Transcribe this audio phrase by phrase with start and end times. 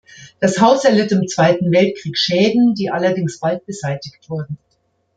[0.39, 4.57] Das Haus erlitt im Zweiten Weltkrieg Schäden, die allerdings bald beseitigt wurden.